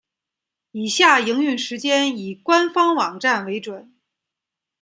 [0.71, 3.93] 以下营运时间以官方网站为准。